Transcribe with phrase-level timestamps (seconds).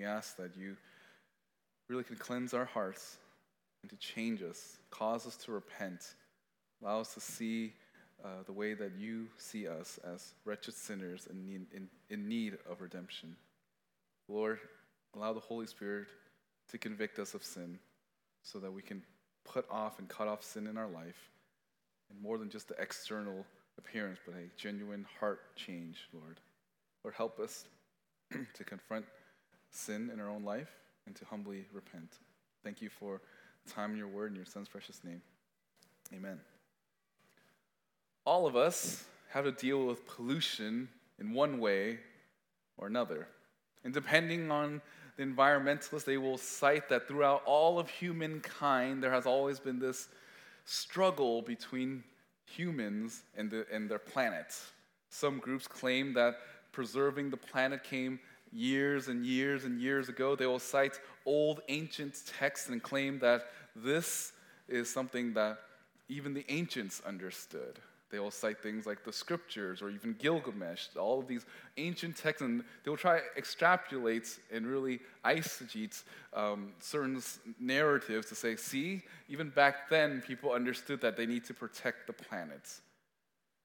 [0.00, 0.76] we ask that you
[1.90, 3.18] really can cleanse our hearts
[3.82, 6.14] and to change us, cause us to repent,
[6.80, 7.74] allow us to see
[8.24, 12.56] uh, the way that you see us as wretched sinners in need, in, in need
[12.70, 13.36] of redemption.
[14.26, 14.58] Lord,
[15.14, 16.08] allow the Holy Spirit
[16.70, 17.78] to convict us of sin
[18.42, 19.02] so that we can
[19.44, 21.28] put off and cut off sin in our life,
[22.10, 23.44] and more than just the external
[23.76, 26.40] appearance, but a genuine heart change, Lord.
[27.04, 27.66] Lord, help us
[28.54, 29.04] to confront
[29.70, 30.70] sin in our own life
[31.06, 32.18] and to humbly repent.
[32.62, 33.20] Thank you for
[33.68, 35.22] time in your word in your son's precious name.
[36.14, 36.40] Amen.
[38.24, 40.88] All of us have to deal with pollution
[41.18, 41.98] in one way
[42.76, 43.28] or another.
[43.84, 44.82] And depending on
[45.16, 50.08] the environmentalists, they will cite that throughout all of humankind, there has always been this
[50.64, 52.02] struggle between
[52.44, 54.56] humans and, the, and their planet.
[55.08, 56.36] Some groups claim that
[56.72, 58.20] preserving the planet came
[58.52, 60.36] years and years and years ago.
[60.36, 64.32] They will cite old ancient texts and claim that this
[64.68, 65.58] is something that
[66.08, 67.78] even the ancients understood.
[68.10, 72.42] They will cite things like the scriptures or even Gilgamesh, all of these ancient texts,
[72.42, 76.02] and they will try to extrapolate and really eisegete
[76.34, 77.22] um, certain
[77.60, 82.12] narratives to say, see, even back then, people understood that they need to protect the
[82.12, 82.68] planet.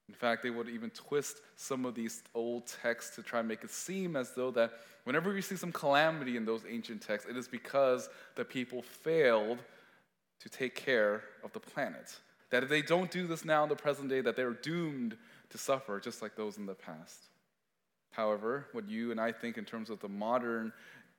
[0.07, 3.63] In fact, they would even twist some of these old texts to try and make
[3.63, 7.35] it seem as though that whenever we see some calamity in those ancient texts, it
[7.35, 9.59] is because the people failed
[10.41, 12.15] to take care of the planet.
[12.51, 15.17] That if they don't do this now in the present day, that they're doomed
[15.49, 17.29] to suffer just like those in the past.
[18.11, 20.71] However, what you and I think in terms of the modern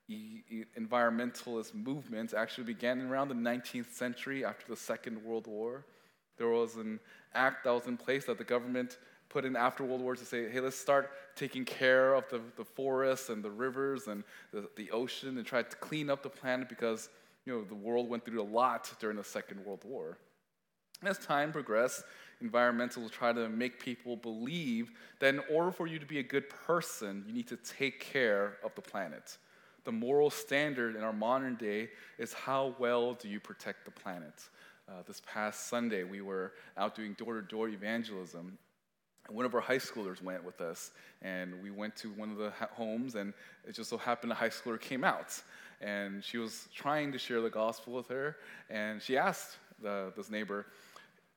[0.08, 5.84] e- environmentalist movements actually began around the 19th century after the Second World War.
[6.36, 7.00] There was an
[7.34, 8.98] act that was in place that the government
[9.28, 12.64] put in after World War to say, hey, let's start taking care of the, the
[12.64, 16.68] forests and the rivers and the, the ocean and try to clean up the planet
[16.68, 17.08] because
[17.44, 20.18] you know, the world went through a lot during the Second World War.
[21.02, 22.04] As time progressed,
[22.42, 26.48] environmentalists try to make people believe that in order for you to be a good
[26.48, 29.36] person, you need to take care of the planet.
[29.84, 34.48] The moral standard in our modern day is how well do you protect the planet?
[34.88, 38.56] Uh, this past Sunday, we were out doing door to door evangelism.
[39.26, 40.92] And one of our high schoolers went with us,
[41.22, 43.34] and we went to one of the homes, and
[43.66, 45.42] it just so happened a high schooler came out.
[45.80, 48.36] And she was trying to share the gospel with her,
[48.70, 50.66] and she asked the, this neighbor,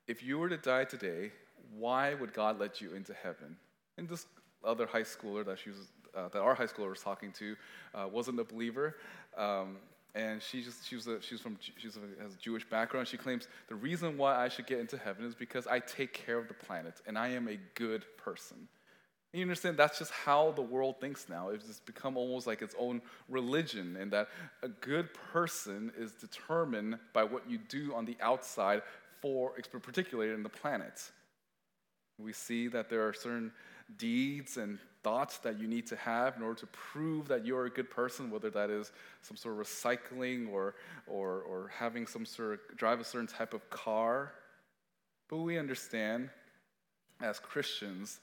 [0.08, 1.31] If you were to die today,
[1.76, 3.58] why would God let you into heaven?
[3.98, 4.28] And this
[4.64, 7.56] other high schooler that, she was, uh, that our high schooler was talking to
[7.96, 8.98] uh, wasn't a believer.
[9.36, 9.78] Um,
[10.16, 13.08] and she just, she was a, she's from she's a, has a Jewish background.
[13.08, 16.38] She claims the reason why I should get into heaven is because I take care
[16.38, 18.68] of the planet and I am a good person.
[19.31, 21.50] You understand that's just how the world thinks now.
[21.50, 24.30] It's become almost like its own religion, and that
[24.64, 28.81] a good person is determined by what you do on the outside
[29.22, 29.52] for,
[29.84, 31.12] particularly in the planet.
[32.18, 33.52] We see that there are certain
[33.98, 37.70] deeds and thoughts that you need to have in order to prove that you're a
[37.70, 38.92] good person, whether that is
[39.22, 40.76] some sort of recycling or,
[41.08, 44.34] or, or having some sort of drive a certain type of car.
[45.30, 46.30] But we understand
[47.22, 48.20] as Christians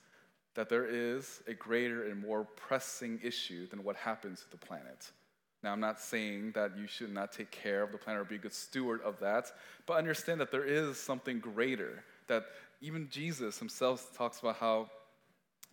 [0.54, 5.10] that there is a greater and more pressing issue than what happens to the planet.
[5.62, 8.36] Now, I'm not saying that you should not take care of the planet or be
[8.36, 9.52] a good steward of that,
[9.86, 12.04] but understand that there is something greater.
[12.28, 12.44] That
[12.80, 14.90] even Jesus himself talks about how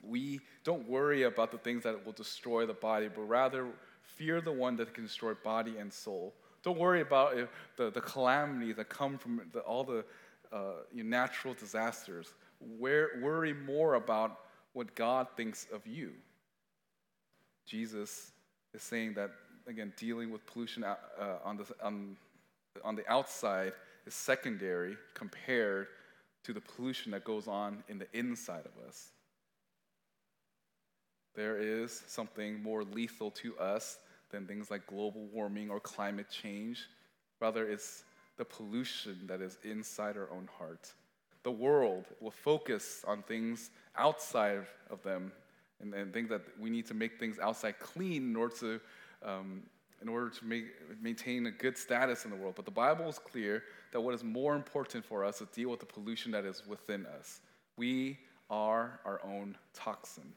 [0.08, 3.68] we don't worry about the things that will destroy the body, but rather
[4.02, 6.34] fear the one that can destroy body and soul.
[6.62, 7.36] Don't worry about
[7.78, 10.06] the, the calamities that come from the, all the
[10.52, 12.34] uh, natural disasters.
[12.78, 14.40] Where, worry more about
[14.74, 16.14] what God thinks of you.
[17.66, 18.31] Jesus
[18.74, 19.31] is saying that,
[19.68, 20.96] again, dealing with pollution uh,
[21.44, 22.16] on, the, on,
[22.84, 23.74] on the outside
[24.06, 25.88] is secondary compared
[26.44, 29.09] to the pollution that goes on in the inside of us
[31.36, 33.98] there is something more lethal to us
[34.30, 36.88] than things like global warming or climate change.
[37.40, 38.03] Rather, it's
[38.38, 40.91] the pollution that is inside our own heart.
[41.44, 45.32] The world will focus on things outside of them
[45.82, 48.79] and, and think that we need to make things outside clean in order to,
[49.24, 49.64] um,
[50.02, 50.66] in order to make,
[51.02, 52.53] maintain a good status in the world.
[52.56, 55.70] But the Bible is clear that what is more important for us is to deal
[55.70, 57.41] with the pollution that is within us.
[57.78, 58.20] We
[58.50, 60.34] are our own toxin.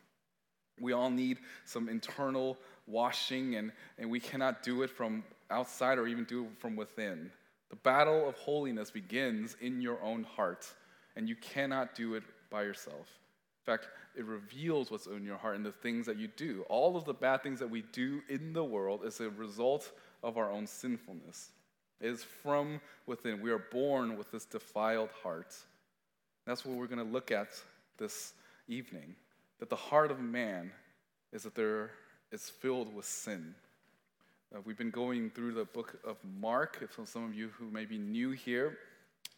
[0.81, 2.56] We all need some internal
[2.87, 7.31] washing, and, and we cannot do it from outside or even do it from within.
[7.70, 10.67] The battle of holiness begins in your own heart,
[11.17, 13.08] and you cannot do it by yourself.
[13.67, 16.64] In fact, it reveals what's in your heart and the things that you do.
[16.69, 19.90] All of the bad things that we do in the world is a result
[20.23, 21.50] of our own sinfulness.
[22.00, 23.40] It is from within.
[23.40, 25.55] We are born with this defiled heart.
[26.46, 27.49] That's what we're going to look at
[27.99, 28.34] this
[28.69, 29.17] evening.
[29.60, 30.72] That the heart of man
[31.32, 31.90] is that there
[32.32, 33.54] is filled with sin.
[34.54, 36.78] Uh, we've been going through the book of Mark.
[36.82, 38.78] If some of you who may be new here,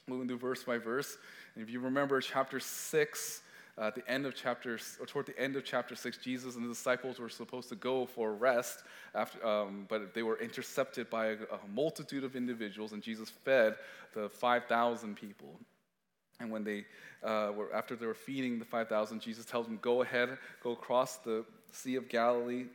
[0.08, 1.16] moving through verse by verse.
[1.54, 3.42] And if you remember chapter 6,
[3.76, 6.64] uh, at the end of chapter, or toward the end of chapter 6, Jesus and
[6.64, 8.82] the disciples were supposed to go for rest,
[9.14, 13.76] after, um, but they were intercepted by a, a multitude of individuals, and Jesus fed
[14.14, 15.60] the 5,000 people.
[16.40, 16.84] And when they
[17.22, 21.16] uh, were, after they were feeding the 5,000, Jesus tells them, Go ahead, go across
[21.16, 22.66] the Sea of Galilee.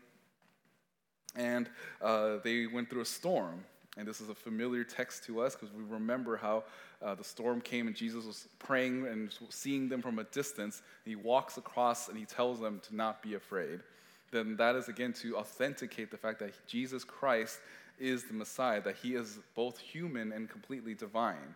[1.35, 1.69] And
[2.01, 3.63] uh, they went through a storm.
[3.97, 6.63] And this is a familiar text to us because we remember how
[7.01, 10.81] uh, the storm came and Jesus was praying and seeing them from a distance.
[11.05, 13.81] he walks across and he tells them to not be afraid.
[14.31, 17.59] Then that is again to authenticate the fact that Jesus Christ
[17.99, 21.55] is the Messiah, that he is both human and completely divine.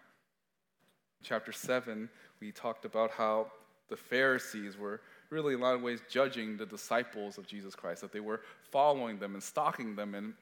[1.23, 2.09] Chapter 7,
[2.39, 3.47] we talked about how
[3.89, 8.01] the Pharisees were really, in a lot of ways, judging the disciples of Jesus Christ,
[8.01, 8.41] that they were
[8.71, 10.33] following them and stalking them and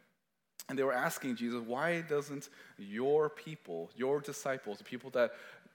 [0.68, 5.32] and they were asking Jesus, why doesn't your people, your disciples, the people that,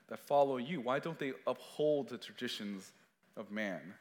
[0.08, 2.92] that follow you, why don't they uphold the traditions
[3.36, 3.94] of man?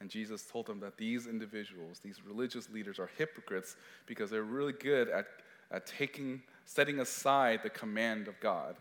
[0.00, 3.76] And Jesus told them that these individuals, these religious leaders, are hypocrites
[4.06, 5.26] because they're really good at,
[5.70, 8.76] at taking, setting aside the command of God.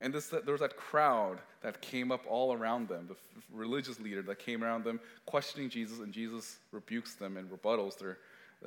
[0.00, 3.16] And this, there was that crowd that came up all around them, the
[3.52, 8.18] religious leader that came around them, questioning Jesus, and Jesus rebukes them and rebuttals their,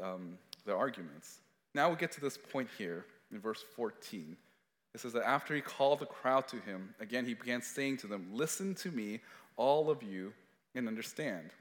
[0.02, 1.40] um, their arguments.
[1.74, 4.36] Now we get to this point here in verse 14.
[4.94, 8.08] It says that after he called the crowd to him, again he began saying to
[8.08, 9.22] them, Listen to me,
[9.56, 10.34] all of you,
[10.76, 11.52] and understand.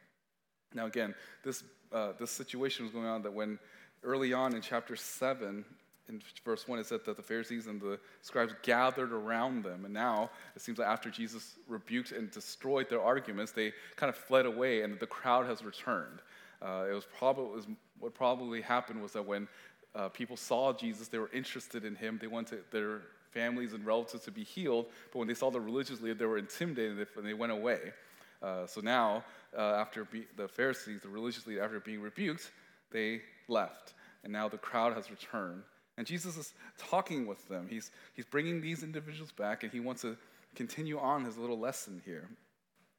[0.74, 1.14] Now, again,
[1.44, 1.62] this,
[1.92, 3.58] uh, this situation was going on that when
[4.02, 5.64] early on in chapter 7,
[6.10, 9.84] in verse 1, it said that the Pharisees and the scribes gathered around them.
[9.84, 14.16] And now it seems like after Jesus rebuked and destroyed their arguments, they kind of
[14.16, 16.20] fled away and the crowd has returned.
[16.60, 17.62] Uh, it was probably
[18.00, 19.46] what probably happened was that when
[19.94, 24.24] uh, people saw Jesus, they were interested in him, they wanted their families and relatives
[24.24, 27.34] to be healed, but when they saw the religious leader, they were intimidated and they
[27.34, 27.92] went away.
[28.42, 29.22] Uh, so now,
[29.56, 32.50] uh, after be- the Pharisees, the religious leader, after being rebuked,
[32.90, 33.94] they left.
[34.24, 35.62] And now the crowd has returned.
[36.00, 37.66] And Jesus is talking with them.
[37.68, 40.16] He's, he's bringing these individuals back, and he wants to
[40.54, 42.26] continue on his little lesson here.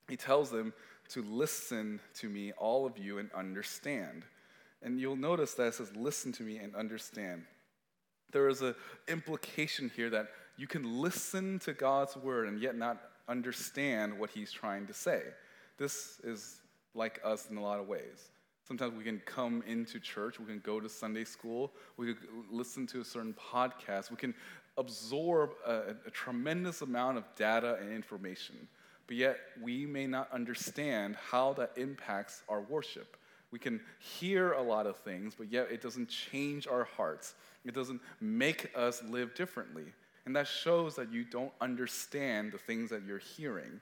[0.08, 0.72] He tells them
[1.10, 4.24] to listen to me, all of you, and understand.
[4.84, 7.46] And you'll notice that it says, listen to me and understand.
[8.34, 8.76] There is an
[9.08, 14.52] implication here that you can listen to God's word and yet not understand what he's
[14.52, 15.24] trying to say.
[15.80, 16.58] This is
[16.94, 18.30] like us in a lot of ways.
[18.72, 22.88] Sometimes we can come into church, we can go to Sunday school, we can listen
[22.88, 24.34] to a certain podcast, we can
[24.78, 28.70] absorb a, a tremendous amount of data and information,
[29.08, 33.18] but yet we may not understand how that impacts our worship.
[33.52, 37.34] We can hear a lot of things, but yet it doesn't change our hearts.
[37.66, 39.88] It doesn't make us live differently.
[40.26, 43.82] And that shows that you don't understand the things that you're hearing.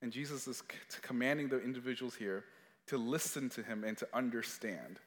[0.00, 0.62] And Jesus is
[1.02, 2.44] commanding the individuals here
[2.86, 4.98] to listen to him and to understand.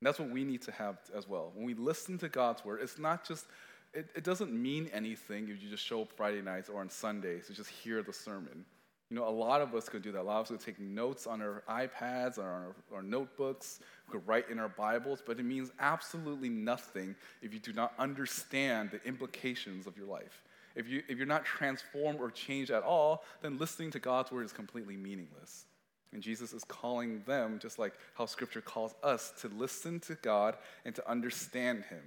[0.00, 1.52] And that's what we need to have as well.
[1.54, 3.46] When we listen to God's word, it's not just,
[3.92, 7.46] it, it doesn't mean anything if you just show up Friday nights or on Sundays
[7.46, 8.64] to just hear the sermon.
[9.10, 10.20] You know, a lot of us could do that.
[10.20, 13.80] A lot of us could take notes on our iPads or our, our notebooks.
[14.06, 17.94] We could write in our Bibles, but it means absolutely nothing if you do not
[17.98, 20.42] understand the implications of your life.
[20.76, 24.44] If, you, if you're not transformed or changed at all, then listening to God's word
[24.44, 25.64] is completely meaningless.
[26.12, 30.56] And Jesus is calling them, just like how Scripture calls us, to listen to God
[30.84, 32.02] and to understand Him.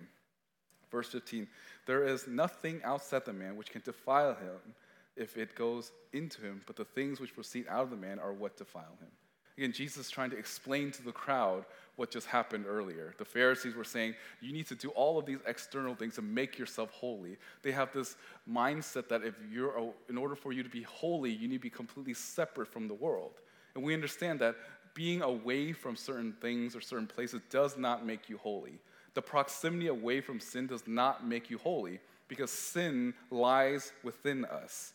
[0.92, 1.48] Verse 15
[1.86, 4.76] There is nothing outside the man which can defile him
[5.16, 8.34] if it goes into him, but the things which proceed out of the man are
[8.34, 9.10] what defile him.
[9.58, 11.66] Again, Jesus is trying to explain to the crowd
[11.98, 13.14] what just happened earlier.
[13.18, 16.58] The Pharisees were saying, you need to do all of these external things to make
[16.58, 17.38] yourself holy.
[17.62, 18.16] They have this
[18.50, 21.70] mindset that if you're, in order for you to be holy, you need to be
[21.70, 23.42] completely separate from the world.
[23.76, 24.56] And we understand that
[24.94, 28.80] being away from certain things or certain places does not make you holy.
[29.14, 34.94] The proximity away from sin does not make you holy because sin lies within us.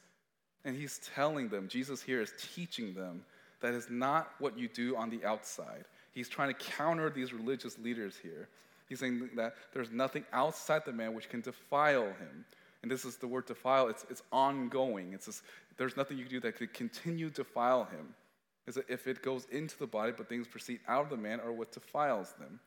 [0.64, 3.22] And he's telling them, Jesus here is teaching them
[3.60, 5.84] that is not what you do on the outside.
[6.12, 8.48] He's trying to counter these religious leaders here.
[8.88, 12.44] He's saying that there's nothing outside the man which can defile him.
[12.82, 15.12] And this is the word defile, it's, it's ongoing.
[15.12, 15.42] It's
[15.76, 18.14] there's nothing you can do that could continue to defile him.
[18.66, 21.40] Is that if it goes into the body, but things proceed out of the man,
[21.40, 22.58] are what defiles them.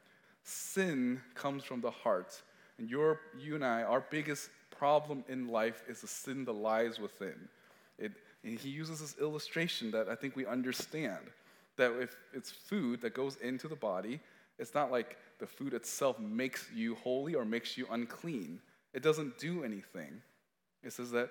[0.44, 2.42] Sin comes from the heart.
[2.78, 7.00] And your, you and I, our biggest problem in life is the sin that lies
[7.00, 7.36] within.
[7.98, 8.14] It,
[8.44, 11.20] and he uses this illustration that I think we understand
[11.76, 14.20] that if it's food that goes into the body,
[14.58, 18.60] it's not like the food itself makes you holy or makes you unclean.
[18.94, 20.22] It doesn't do anything.
[20.84, 21.30] It says that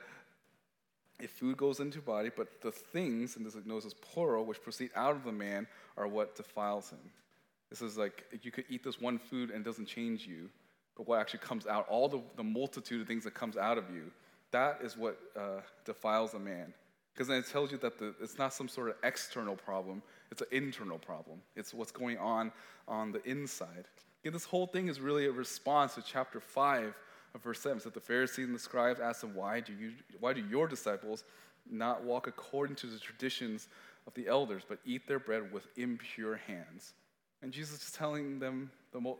[1.21, 4.91] if food goes into body, but the things, and this knows as plural, which proceed
[4.95, 7.11] out of the man, are what defiles him.
[7.71, 10.49] This is like you could eat this one food and it doesn't change you,
[10.97, 13.85] but what actually comes out, all the, the multitude of things that comes out of
[13.93, 14.11] you,
[14.53, 16.73] that is what uh, defiles a man.
[17.13, 20.41] Because then it tells you that the, it's not some sort of external problem, it's
[20.41, 21.41] an internal problem.
[21.57, 22.53] It's what's going on
[22.87, 23.87] on the inside.
[24.25, 26.95] And this whole thing is really a response to chapter 5
[27.35, 27.79] of verse 7.
[27.85, 31.25] that the Pharisees and the scribes asked them, why do, you, why do your disciples
[31.71, 33.69] not walk according to the traditions
[34.07, 36.95] of the elders, but eat their bread with impure hands?
[37.43, 38.71] And Jesus is telling them,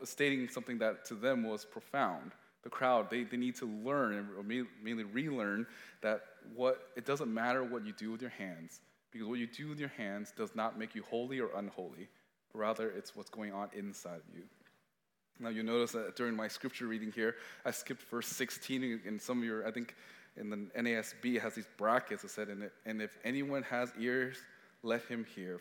[0.05, 2.33] stating something that to them was profound.
[2.63, 5.67] The crowd, they, they need to learn, or mainly relearn,
[6.03, 6.23] that
[6.55, 8.81] what it doesn't matter what you do with your hands,
[9.13, 12.09] because what you do with your hands does not make you holy or unholy,
[12.53, 14.43] but rather it's what's going on inside of you.
[15.41, 19.01] Now you notice that during my scripture reading here, I skipped verse 16.
[19.05, 19.95] In some of your, I think
[20.37, 22.49] in the NASB, it has these brackets that said,
[22.87, 24.37] and if anyone has ears,
[24.83, 25.61] let him hear.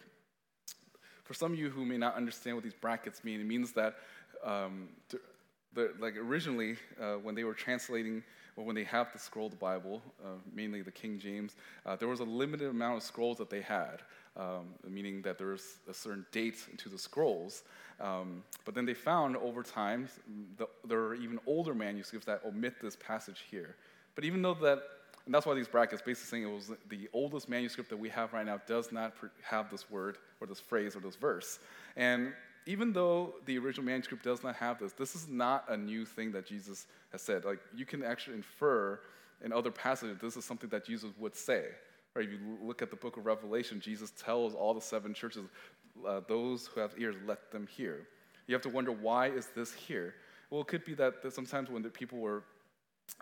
[1.23, 3.95] For some of you who may not understand what these brackets mean, it means that
[4.43, 4.89] um,
[5.99, 8.23] like originally, uh, when they were translating,
[8.57, 12.07] or when they have the scroll the Bible, uh, mainly the King James, uh, there
[12.07, 14.01] was a limited amount of scrolls that they had,
[14.35, 17.63] um, meaning that there was a certain date to the scrolls.
[18.01, 20.09] Um, but then they found over time,
[20.57, 23.75] the, there are even older manuscripts that omit this passage here.
[24.15, 24.79] But even though that,
[25.25, 28.33] and that's why these brackets basically saying it was the oldest manuscript that we have
[28.33, 31.59] right now does not have this word or this phrase or this verse.
[31.95, 32.33] And
[32.67, 36.33] even though the original manuscript does not have this, this is not a new thing
[36.33, 37.45] that Jesus has said.
[37.45, 38.99] Like you can actually infer
[39.43, 41.65] in other passages, this is something that Jesus would say.
[42.13, 42.25] Right?
[42.25, 45.45] If you look at the book of Revelation, Jesus tells all the seven churches,
[46.05, 48.07] uh, those who have ears, let them hear.
[48.47, 50.15] You have to wonder, why is this here?
[50.49, 52.43] Well, it could be that, sometimes when the people were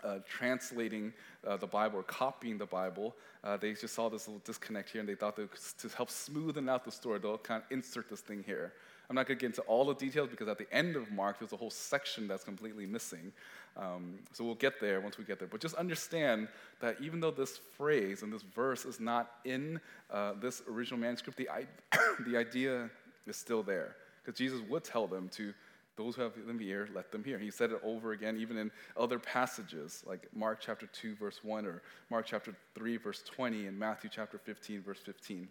[0.02, 1.12] uh, translating
[1.46, 5.00] uh, the Bible or copying the Bible, uh, they just saw this little disconnect here
[5.00, 5.48] and they thought to
[5.96, 8.72] help smoothen out the story, they'll kind of insert this thing here.
[9.08, 11.38] I'm not going to get into all the details because at the end of Mark,
[11.38, 13.32] there's a whole section that's completely missing.
[13.76, 15.48] Um, so we'll get there once we get there.
[15.48, 16.48] But just understand
[16.80, 21.38] that even though this phrase and this verse is not in uh, this original manuscript,
[21.38, 21.48] the,
[22.26, 22.90] the idea
[23.26, 23.96] is still there.
[24.24, 25.54] Because Jesus would tell them to,
[25.96, 27.38] those who have them ear, let them hear.
[27.38, 31.64] He said it over again, even in other passages, like Mark chapter 2, verse 1,
[31.64, 35.48] or Mark chapter 3, verse 20, and Matthew chapter 15, verse 15.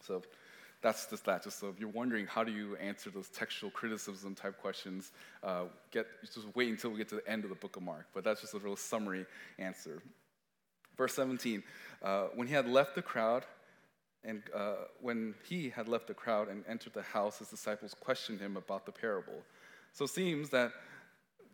[0.00, 0.22] So
[0.80, 1.42] that's just that.
[1.42, 5.64] Just so if you're wondering how do you answer those textual criticism type questions, uh,
[5.90, 8.06] get just wait until we get to the end of the book of Mark.
[8.14, 9.26] But that's just a real summary
[9.58, 10.02] answer.
[10.96, 11.62] Verse 17,
[12.02, 13.44] uh, when he had left the crowd,
[14.24, 18.40] and uh, when he had left the crowd and entered the house, his disciples questioned
[18.40, 19.42] him about the parable.
[19.92, 20.72] So it seems that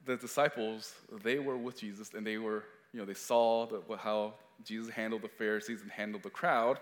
[0.07, 4.35] the disciples they were with Jesus and they were you know they saw the, how
[4.65, 6.79] Jesus handled the Pharisees and handled the crowd,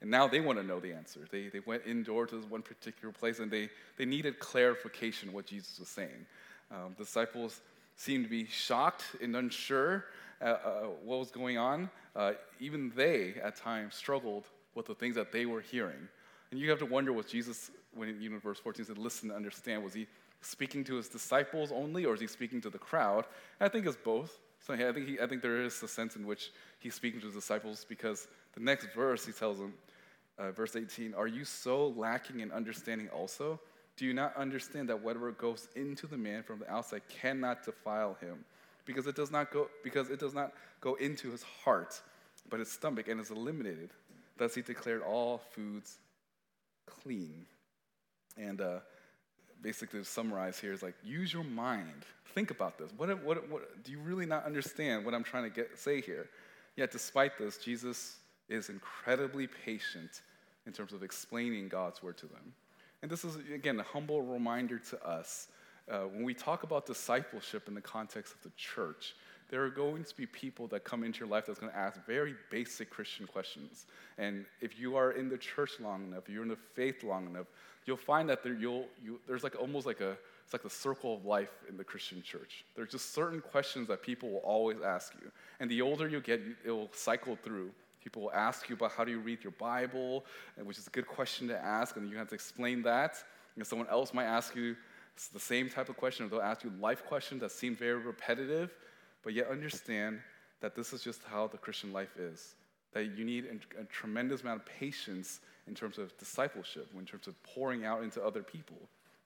[0.00, 1.20] and now they want to know the answer.
[1.30, 5.46] They, they went indoor to this one particular place and they, they needed clarification what
[5.46, 6.26] Jesus was saying.
[6.70, 7.60] Um, disciples
[7.96, 10.06] seemed to be shocked and unsure
[10.40, 11.88] uh, uh, what was going on.
[12.14, 16.08] Uh, even they, at times, struggled with the things that they were hearing.
[16.50, 19.82] And you have to wonder what Jesus, when in verse 14 said, listen and understand,
[19.82, 20.06] was he
[20.40, 23.24] speaking to his disciples only or is he speaking to the crowd?
[23.58, 24.38] And I think it's both.
[24.66, 27.26] So I, think he, I think there is a sense in which he's speaking to
[27.26, 29.74] his disciples because the next verse he tells them,
[30.38, 33.60] uh, verse 18, Are you so lacking in understanding also?
[33.96, 38.16] Do you not understand that whatever goes into the man from the outside cannot defile
[38.20, 38.44] him?
[38.86, 42.00] Because it does not go, because it does not go into his heart,
[42.50, 43.90] but his stomach, and is eliminated.
[44.36, 45.98] Thus he declared all foods
[46.86, 47.46] clean.
[48.36, 48.80] And uh,
[49.62, 52.04] basically, to summarize here is like, use your mind.
[52.34, 52.90] Think about this.
[52.96, 56.28] What, what, what, do you really not understand what I'm trying to get, say here?
[56.76, 58.16] Yet, despite this, Jesus
[58.48, 60.22] is incredibly patient
[60.66, 62.52] in terms of explaining God's word to them.
[63.02, 65.48] And this is, again, a humble reminder to us.
[65.90, 69.14] Uh, when we talk about discipleship in the context of the church,
[69.50, 72.04] there are going to be people that come into your life that's going to ask
[72.06, 73.86] very basic Christian questions.
[74.16, 77.46] And if you are in the church long enough, you're in the faith long enough,
[77.84, 81.14] you'll find that there, you'll, you, there's like almost like a, it's like the circle
[81.14, 82.64] of life in the Christian church.
[82.74, 85.30] There's just certain questions that people will always ask you.
[85.60, 87.70] And the older you get, it will cycle through
[88.04, 90.26] People will ask you about how do you read your Bible,
[90.62, 93.16] which is a good question to ask, and you have to explain that.
[93.56, 94.76] And someone else might ask you
[95.32, 98.74] the same type of question, or they'll ask you life questions that seem very repetitive,
[99.22, 100.20] but yet understand
[100.60, 102.56] that this is just how the Christian life is.
[102.92, 103.46] That you need
[103.80, 108.22] a, tremendous amount of patience in terms of discipleship, in terms of pouring out into
[108.22, 108.76] other people.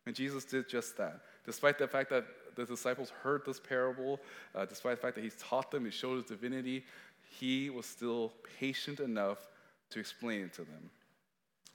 [0.06, 1.20] And Jesus did just that.
[1.44, 2.24] Despite the fact that
[2.56, 4.20] the disciples heard this parable,
[4.54, 6.84] uh, despite the fact that he taught them, he showed his divinity,
[7.28, 9.46] he was still patient enough
[9.90, 10.90] to explain it to them.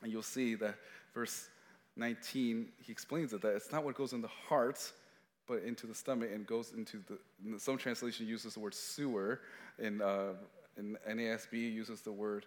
[0.02, 0.76] And you'll see that
[1.14, 1.48] verse
[1.96, 4.92] 19, he explains it that it's not what goes in the heart,
[5.48, 7.60] but into the stomach and goes into the.
[7.60, 9.42] Some translation uses the word sewer,
[9.78, 10.34] and uh,
[10.78, 12.46] in NASB uses the word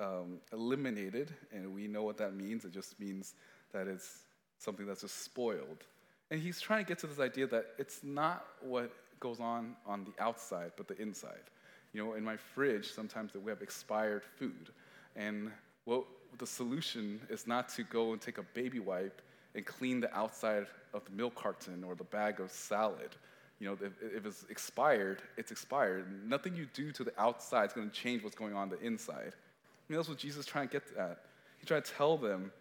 [0.00, 2.64] um, eliminated, and we know what that means.
[2.64, 3.34] It just means
[3.72, 4.20] that it's
[4.58, 5.84] something that's just spoiled.
[6.30, 10.04] And he's trying to get to this idea that it's not what goes on on
[10.04, 11.42] the outside, but the inside.
[11.92, 14.70] You know, in my fridge, sometimes we have expired food.
[15.16, 15.50] And
[15.84, 16.04] what
[16.38, 19.22] the solution is not to go and take a baby wipe
[19.54, 23.16] and clean the outside of the milk carton or the bag of salad.
[23.58, 26.06] You know, if, if it's expired, it's expired.
[26.28, 29.32] Nothing you do to the outside is going to change what's going on the inside.
[29.32, 31.24] I mean, that's what Jesus is trying to get at.
[31.58, 32.52] He's trying to tell them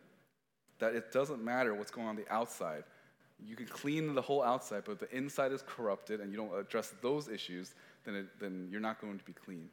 [0.79, 2.83] that it doesn't matter what's going on the outside.
[3.45, 6.93] You can clean the whole outside, but the inside is corrupted and you don't address
[7.01, 7.75] those issues,
[8.07, 9.69] then, it, then you're not going to be clean.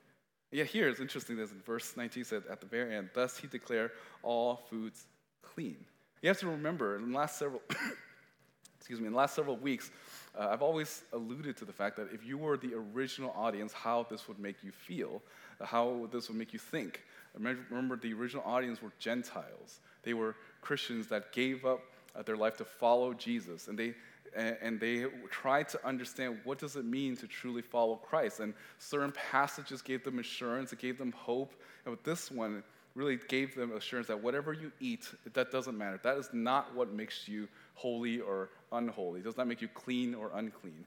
[0.50, 3.46] Yet here it's interesting that in verse 19 said at the very end, thus he
[3.46, 5.06] declared all foods
[5.42, 5.76] clean.
[6.20, 7.62] You have to remember in the last several
[8.84, 9.90] excuse me, in the last several weeks,
[10.38, 14.06] uh, I've always alluded to the fact that if you were the original audience, how
[14.10, 15.22] this would make you feel,
[15.58, 17.02] uh, how this would make you think.
[17.38, 19.80] Remember, the original audience were Gentiles.
[20.02, 21.80] They were Christians that gave up
[22.14, 23.94] uh, their life to follow Jesus, and they
[24.34, 28.40] and they tried to understand what does it mean to truly follow Christ.
[28.40, 31.54] And certain passages gave them assurance, it gave them hope.
[31.84, 32.62] And with this one,
[32.94, 36.00] really gave them assurance that whatever you eat, that doesn't matter.
[36.02, 39.20] That is not what makes you holy or unholy.
[39.20, 40.84] It does not make you clean or unclean.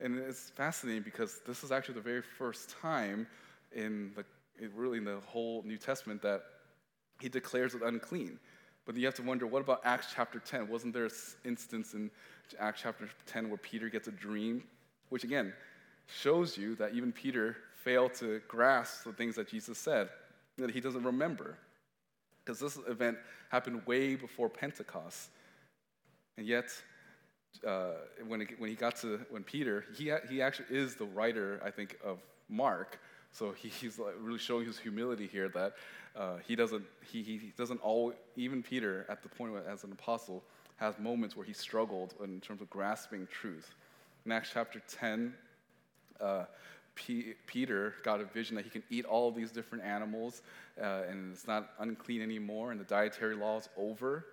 [0.00, 3.26] And it's fascinating because this is actually the very first time
[3.72, 4.24] in the
[4.74, 6.42] really in the whole New Testament that
[7.20, 8.38] he declares it unclean.
[8.84, 10.68] But you have to wonder, what about Acts chapter 10?
[10.68, 11.10] Wasn't there an
[11.44, 12.10] instance in
[12.58, 14.64] Acts chapter 10 where Peter gets a dream?
[15.08, 15.52] Which again
[16.08, 20.08] shows you that even Peter failed to grasp the things that Jesus said,
[20.58, 21.56] that he doesn't remember.
[22.44, 23.18] Because this event
[23.50, 25.30] happened way before Pentecost.
[26.36, 26.70] And yet,
[27.66, 27.92] uh,
[28.26, 31.70] when, it, when he got to, when Peter, he, he actually is the writer, I
[31.70, 32.18] think, of
[32.48, 32.98] Mark.
[33.32, 35.74] So he, he's like really showing his humility here that
[36.14, 39.92] uh, he doesn't, he, he doesn't all, even Peter, at the point where, as an
[39.92, 40.42] apostle,
[40.76, 43.74] has moments where he struggled in terms of grasping truth.
[44.26, 45.32] In Acts chapter 10,
[46.20, 46.44] uh,
[46.94, 50.42] P- Peter got a vision that he can eat all these different animals
[50.80, 54.26] uh, and it's not unclean anymore and the dietary law is over.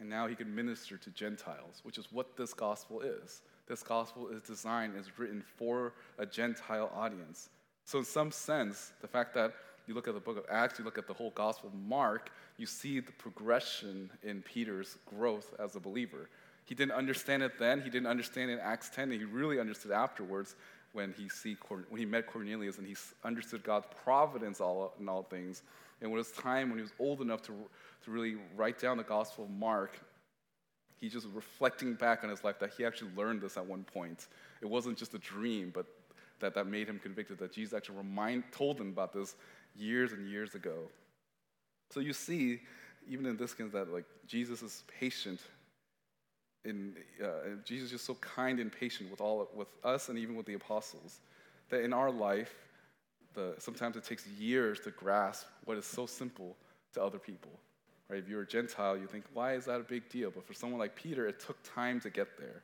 [0.00, 3.42] And now he can minister to Gentiles, which is what this gospel is.
[3.68, 7.50] This gospel is designed, is written for a Gentile audience.
[7.84, 9.52] So, in some sense, the fact that
[9.86, 12.30] you look at the book of Acts, you look at the whole gospel of Mark,
[12.56, 16.28] you see the progression in Peter's growth as a believer.
[16.64, 19.58] He didn't understand it then, he didn't understand it in Acts 10, and he really
[19.58, 20.56] understood afterwards
[20.92, 25.22] when he, see, when he met Cornelius and he understood God's providence all, in all
[25.22, 25.62] things.
[26.00, 27.52] And when it was time, when he was old enough to,
[28.04, 29.98] to really write down the Gospel of Mark,
[31.00, 34.26] he's just reflecting back on his life that he actually learned this at one point.
[34.60, 35.86] It wasn't just a dream, but
[36.40, 39.36] that, that made him convicted that Jesus actually remind, told him about this
[39.76, 40.76] years and years ago.
[41.90, 42.60] So you see,
[43.08, 45.40] even in this case, that like Jesus is patient.
[46.64, 50.36] In, uh, Jesus is just so kind and patient with all with us and even
[50.36, 51.20] with the apostles.
[51.70, 52.54] That in our life,
[53.34, 56.56] the, sometimes it takes years to grasp what is so simple
[56.94, 57.52] to other people.
[58.08, 58.18] Right?
[58.18, 60.30] If you're a Gentile, you think, why is that a big deal?
[60.30, 62.62] But for someone like Peter, it took time to get there.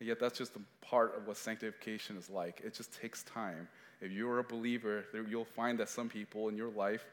[0.00, 2.60] And yet, that's just a part of what sanctification is like.
[2.64, 3.68] It just takes time.
[4.00, 7.04] If you're a believer, you'll find that some people in your life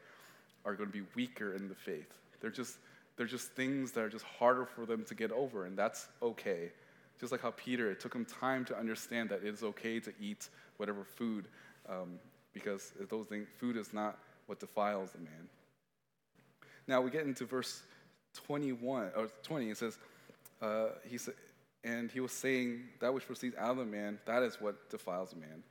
[0.64, 2.12] are going to be weaker in the faith.
[2.40, 2.78] They're just,
[3.16, 6.70] they're just things that are just harder for them to get over, and that's okay.
[7.20, 10.12] Just like how Peter, it took him time to understand that it is okay to
[10.20, 11.48] eat whatever food,
[11.88, 12.18] um,
[12.54, 15.48] because those things, food is not what defiles a man.
[16.88, 17.82] Now we get into verse
[18.46, 19.70] 21 or 20.
[19.70, 19.98] It says,
[20.62, 21.34] uh, he said,
[21.84, 25.34] and he was saying that which proceeds out of the man, that is what defiles
[25.34, 25.62] a man.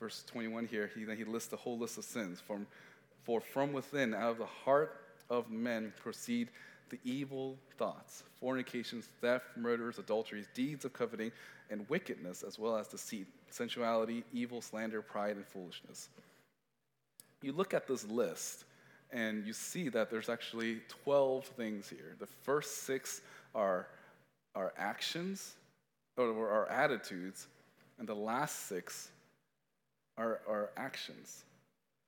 [0.00, 2.40] Verse 21 here, he, then he lists the whole list of sins.
[2.40, 2.66] From,
[3.22, 6.48] for from within, out of the heart of men, proceed
[6.88, 11.30] the evil thoughts, fornications, theft, murders, adulteries, deeds of coveting,
[11.70, 16.08] and wickedness, as well as deceit, sensuality, evil, slander, pride, and foolishness.
[17.42, 18.64] you look at this list
[19.12, 22.14] and you see that there's actually 12 things here.
[22.18, 23.22] The first six
[23.54, 23.86] are,
[24.54, 25.54] our actions
[26.16, 27.46] or our attitudes,
[27.98, 29.10] and the last six
[30.16, 31.44] are, our actions.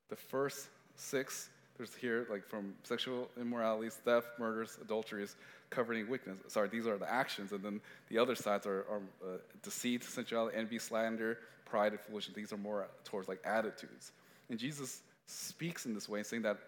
[0.09, 5.37] The first six, there's here like from sexual immoralities, theft, murders, adulteries,
[5.71, 6.39] covering wickedness.
[6.49, 10.57] Sorry, these are the actions, and then the other sides are, are uh, deceit, sensuality,
[10.57, 12.35] envy, slander, pride, and foolishness.
[12.35, 14.13] These are more towards like attitudes.
[14.51, 16.59] And Jesus speaks in this way, saying that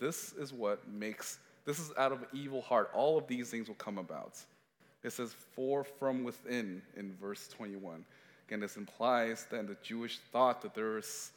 [0.00, 2.90] this is what makes, this is out of evil heart.
[2.94, 4.38] All of these things will come about.
[5.04, 8.04] It says, for from within in verse 21.
[8.48, 11.30] Again, this implies that the Jewish thought that there is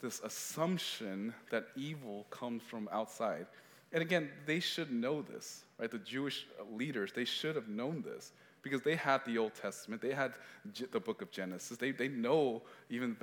[0.00, 3.46] this assumption that evil comes from outside.
[3.92, 5.90] And again, they should know this, right?
[5.90, 8.32] The Jewish leaders, they should have known this
[8.62, 10.32] because they had the Old Testament, they had
[10.90, 11.76] the book of Genesis.
[11.76, 13.16] They, they know even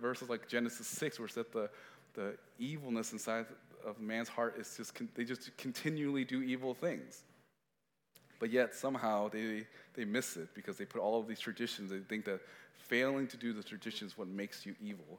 [0.00, 1.68] verses like Genesis 6, where it said the,
[2.14, 3.46] the evilness inside
[3.86, 7.22] of man's heart is just, they just continually do evil things.
[8.38, 11.90] But yet somehow they, they miss it because they put all of these traditions.
[11.90, 12.40] They think that
[12.76, 15.18] failing to do the traditions is what makes you evil.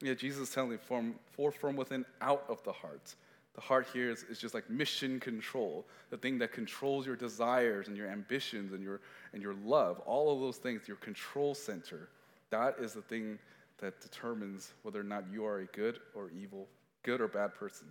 [0.00, 3.14] Yeah, Jesus is telling them, for from within, out of the heart.
[3.54, 7.88] The heart here is, is just like mission control, the thing that controls your desires
[7.88, 9.00] and your ambitions and your,
[9.32, 12.08] and your love, all of those things, your control center.
[12.50, 13.38] That is the thing
[13.78, 16.68] that determines whether or not you are a good or evil,
[17.08, 17.86] good or bad person.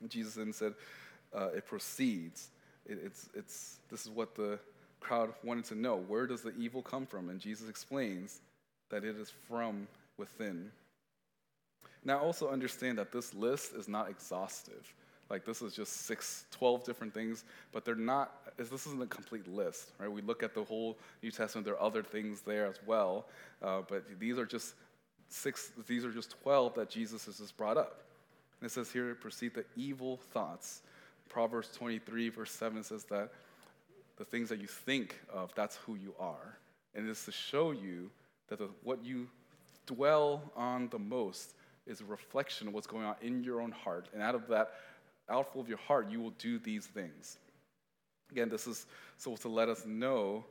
[0.00, 0.74] And Jesus then said,
[1.32, 2.48] uh, it proceeds.
[2.84, 4.58] It, it's, it's, this is what the
[4.98, 5.96] crowd wanted to know.
[6.08, 7.28] Where does the evil come from?
[7.28, 8.40] And Jesus explains
[8.90, 9.86] that it is from
[10.18, 10.72] within.
[12.04, 14.92] Now, also understand that this list is not exhaustive.
[15.30, 19.46] Like, this is just six, 12 different things, but they're not, this isn't a complete
[19.46, 20.10] list, right?
[20.10, 23.26] We look at the whole New Testament, there are other things there as well,
[23.62, 24.74] uh, but these are just
[25.28, 28.05] six, these are just 12 that Jesus has just brought up.
[28.60, 30.82] And it says here, proceed the evil thoughts.
[31.28, 33.30] Proverbs 23, verse 7 says that
[34.16, 36.58] the things that you think of, that's who you are.
[36.94, 38.10] And it's to show you
[38.48, 39.28] that the, what you
[39.86, 41.54] dwell on the most
[41.86, 44.08] is a reflection of what's going on in your own heart.
[44.12, 44.72] And out of that,
[45.28, 47.38] outflow of your heart, you will do these things.
[48.30, 48.86] Again, this is
[49.18, 50.44] so to let us know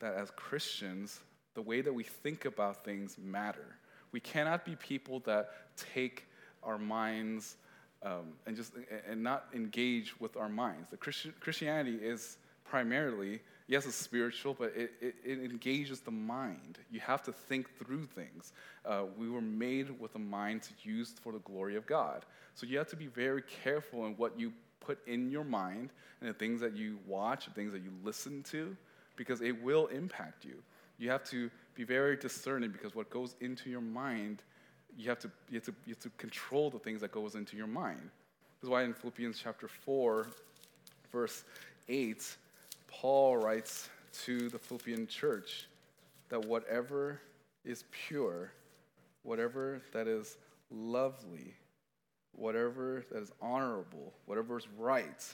[0.00, 1.20] that as Christians,
[1.54, 3.76] the way that we think about things matter.
[4.12, 5.50] We cannot be people that
[5.94, 6.26] take
[6.62, 7.56] our minds
[8.02, 8.72] um, and just
[9.08, 10.90] and not engage with our minds.
[10.90, 16.78] The Christian, Christianity is primarily yes, it's spiritual, but it, it, it, engages the mind.
[16.90, 18.52] You have to think through things.
[18.84, 22.26] Uh, we were made with a mind to use for the glory of God.
[22.56, 26.28] So you have to be very careful in what you put in your mind and
[26.28, 28.76] the things that you watch, the things that you listen to,
[29.14, 30.56] because it will impact you.
[30.98, 34.42] You have to be very discerning because what goes into your mind,
[34.96, 37.56] you have to, you have to, you have to control the things that goes into
[37.56, 38.10] your mind.
[38.60, 40.26] This is why in Philippians chapter 4,
[41.10, 41.44] verse
[41.88, 42.36] 8,
[42.88, 43.88] Paul writes
[44.24, 45.66] to the Philippian church
[46.28, 47.20] that whatever
[47.64, 48.52] is pure,
[49.22, 50.36] whatever that is
[50.70, 51.54] lovely,
[52.32, 55.24] whatever that is honorable, whatever is right,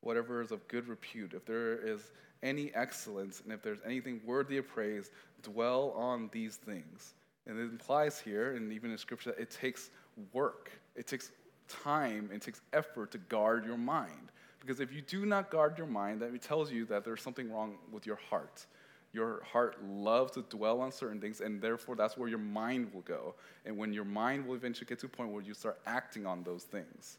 [0.00, 4.58] whatever is of good repute, if there is any excellence and if there's anything worthy
[4.58, 5.10] of praise,
[5.42, 7.14] dwell on these things.
[7.48, 9.90] And it implies here, and even in Scripture, that it takes
[10.32, 11.32] work, it takes
[11.66, 14.30] time, it takes effort to guard your mind.
[14.60, 17.76] Because if you do not guard your mind, that tells you that there's something wrong
[17.90, 18.66] with your heart.
[19.14, 23.00] Your heart loves to dwell on certain things, and therefore that's where your mind will
[23.02, 23.34] go.
[23.64, 26.42] And when your mind will eventually get to a point where you start acting on
[26.42, 27.16] those things.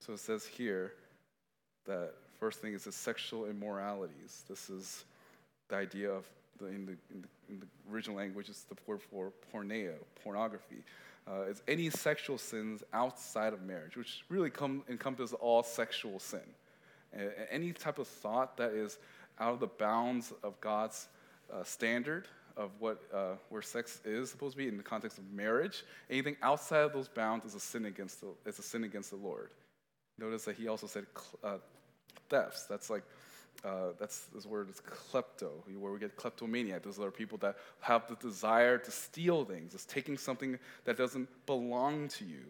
[0.00, 0.94] So it says here
[1.84, 4.44] that first thing is the sexual immoralities.
[4.48, 5.04] This is
[5.68, 6.24] the idea of
[6.62, 10.84] the, in, the, in, the, in the original language, it's the word for porneo, pornography
[11.28, 16.40] uh, is any sexual sins outside of marriage, which really come, encompasses all sexual sin.
[17.16, 18.98] Uh, any type of thought that is
[19.38, 21.08] out of the bounds of God's
[21.52, 25.24] uh, standard of what uh, where sex is supposed to be in the context of
[25.32, 29.10] marriage, anything outside of those bounds is a sin against the, is a sin against
[29.10, 29.50] the Lord.
[30.18, 31.06] Notice that he also said
[31.42, 31.56] uh,
[32.28, 32.64] thefts.
[32.64, 33.04] That's like
[33.64, 36.80] uh, that's this word is klepto, where we get kleptomania.
[36.80, 39.74] Those are people that have the desire to steal things.
[39.74, 42.42] It's taking something that doesn't belong to you.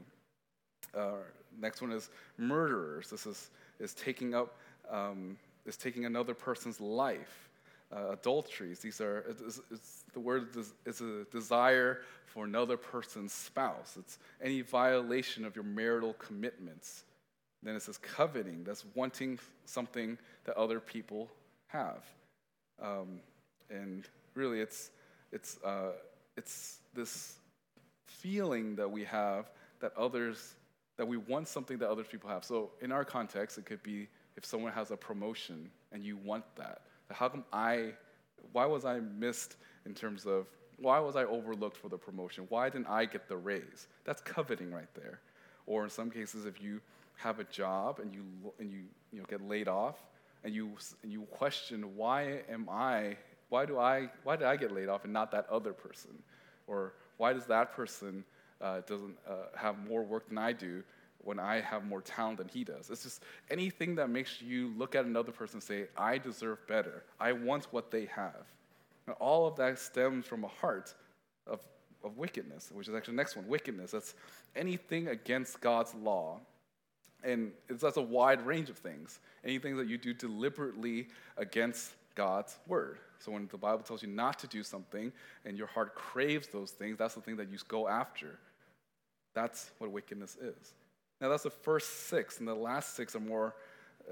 [0.97, 1.17] Uh,
[1.61, 3.11] next one is murderers.
[3.11, 4.57] This is, is taking up
[4.91, 5.37] um,
[5.67, 7.49] is taking another person's life.
[7.95, 8.79] Uh, adulteries.
[8.79, 13.99] These are it's, it's, the word is, is a desire for another person's spouse.
[13.99, 17.05] It's any violation of your marital commitments.
[17.63, 21.31] Then it says coveting, that's wanting something that other people
[21.69, 22.05] have.
[22.81, 23.21] Um,
[23.71, 24.91] and really, it's,
[25.31, 25.93] it's, uh,
[26.37, 27.37] it's this
[28.07, 30.55] feeling that we have that others,
[30.97, 32.45] that we want something that other people have.
[32.45, 36.45] So in our context, it could be if someone has a promotion and you want
[36.57, 36.83] that.
[37.11, 37.93] How come I,
[38.53, 40.47] why was I missed in terms of,
[40.79, 42.47] why was I overlooked for the promotion?
[42.49, 43.89] Why didn't I get the raise?
[44.05, 45.21] That's coveting right there.
[45.67, 46.81] Or in some cases, if you
[47.23, 48.25] have a job and you,
[48.59, 48.83] and you,
[49.13, 49.97] you know, get laid off
[50.45, 53.17] and you, and you question, why am I,
[53.49, 56.11] why, do I, why did I get laid off and not that other person?
[56.67, 58.25] Or why does that person
[58.61, 60.83] uh, doesn't uh, have more work than I do
[61.19, 62.91] when I have more talent than he does?
[62.91, 67.05] It's just anything that makes you look at another person and say, I deserve better.
[67.21, 68.47] I want what they have.
[69.07, 70.95] And all of that stems from a heart
[71.47, 71.61] of,
[72.03, 73.91] of wickedness, which is actually the next one wickedness.
[73.91, 74.15] That's
[74.57, 76.41] anything against God's law.
[77.25, 79.21] And that's a wide range of things.
[79.45, 82.99] Anything that you do deliberately against God's word.
[83.19, 85.13] So when the Bible tells you not to do something
[85.45, 88.39] and your heart craves those things, that's the thing that you go after.
[89.35, 90.75] That's what wickedness is.
[91.21, 93.55] Now that's the first six, and the last six are more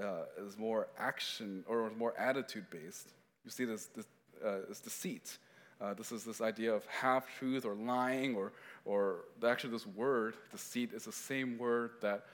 [0.01, 3.09] uh, is more action or more attitude based.
[3.45, 4.07] You see this, this
[4.45, 5.39] uh, is deceit.
[5.81, 8.53] Uh, this is this idea of half truth or lying, or
[8.85, 12.27] or actually this word deceit is the same word that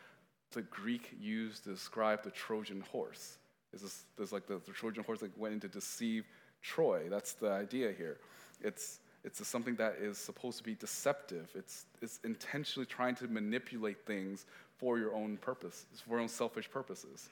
[0.52, 3.38] the Greek used to describe the Trojan horse.
[3.72, 6.24] Is this, this like the, the Trojan horse that went in to deceive
[6.62, 7.08] Troy.
[7.08, 8.18] That's the idea here.
[8.62, 11.50] It's, it's something that is supposed to be deceptive.
[11.54, 14.46] It's, it's intentionally trying to manipulate things
[14.78, 17.28] for your own purpose, for your own selfish purposes.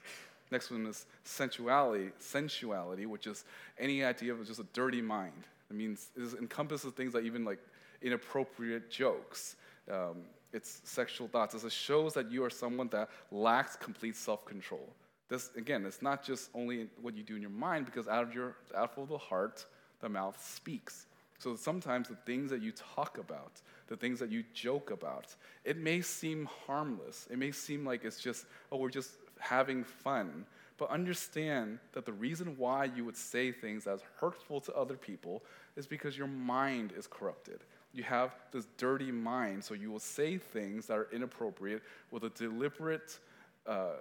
[0.51, 3.45] Next one is sensuality, sensuality, which is
[3.79, 5.45] any idea of just a dirty mind.
[5.71, 7.59] It means it encompasses things like even like
[8.03, 9.57] inappropriate jokes.
[9.91, 10.23] Um,
[10.55, 11.63] it's sexual thoughts.
[11.63, 14.89] It shows that you are someone that lacks complete self-control.
[15.29, 18.35] This, again, it's not just only what you do in your mind, because out of,
[18.35, 19.67] your, out of the heart,
[20.01, 21.07] the mouth speaks.
[21.39, 25.77] So sometimes the things that you talk about, the things that you joke about, it
[25.77, 27.27] may seem harmless.
[27.31, 30.47] It may seem like it's just, oh, we're just having fun.
[30.77, 35.43] But understand that the reason why you would say things as hurtful to other people
[35.77, 37.61] is because your mind is corrupted.
[37.95, 42.31] You have this dirty mind, so you will say things that are inappropriate with a
[42.31, 43.19] deliberate
[43.67, 43.93] uh,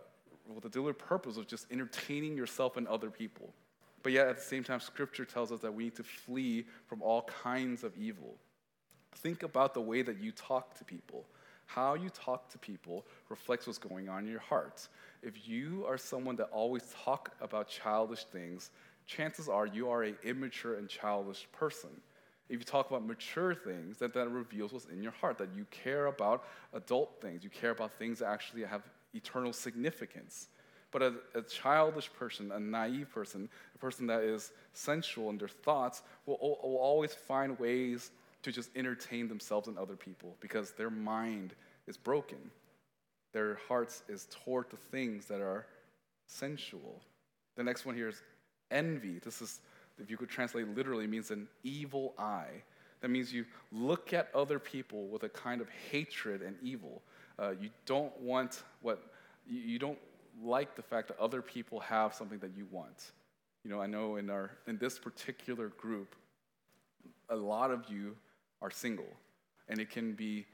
[0.54, 3.54] with the deliberate purpose of just entertaining yourself and other people.
[4.02, 7.02] But yet, at the same time, Scripture tells us that we need to flee from
[7.02, 8.36] all kinds of evil.
[9.16, 11.24] Think about the way that you talk to people.
[11.66, 14.88] How you talk to people reflects what's going on in your heart.
[15.22, 18.72] If you are someone that always talk about childish things,
[19.06, 21.90] chances are you are an immature and childish person.
[22.50, 25.66] If you talk about mature things, that that reveals what's in your heart, that you
[25.72, 30.50] care about adult things, you care about things that actually have eternal significance.
[30.92, 35.48] But a, a, childish person, a naive person, a person that is sensual in their
[35.48, 38.12] thoughts, will, will always find ways
[38.44, 41.56] to just entertain themselves and other people because their mind
[41.88, 42.38] is broken.
[43.32, 45.66] Their hearts is toward the things that are
[46.28, 47.02] sensual.
[47.56, 48.22] The next one here is
[48.70, 49.20] envy.
[49.20, 49.62] This is,
[50.00, 52.64] if you could translate literally, means an evil eye.
[53.02, 57.02] That means you look at other people with a kind of hatred and evil.
[57.38, 59.04] Uh, you don't want what,
[59.46, 60.00] you, you don't
[60.42, 63.12] like the fact that other people have something that you want.
[63.64, 66.16] You know, I know in, our, in this particular group,
[67.30, 68.16] a lot of you
[68.62, 69.14] are single.
[69.70, 70.46] And it can be,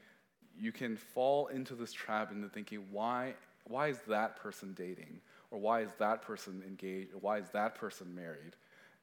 [0.58, 5.20] you can fall into this trap into thinking, why, why is that person dating?
[5.50, 7.14] Or why is that person engaged?
[7.14, 8.54] Or why is that person married?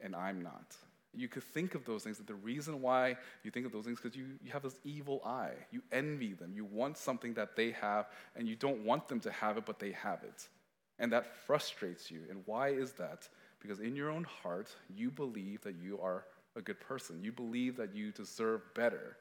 [0.02, 0.76] And I'm not
[1.18, 2.18] you could think of those things.
[2.18, 5.22] That the reason why you think of those things because you, you have this evil
[5.26, 5.54] eye.
[5.72, 6.52] You envy them.
[6.54, 9.80] You want something that they have, and you don't want them to have it, but
[9.80, 10.48] they have it.
[11.00, 12.22] And that frustrates you.
[12.30, 13.28] And why is that?
[13.60, 17.24] Because in your own heart, you believe that you are a good person.
[17.24, 19.18] You believe that you deserve better.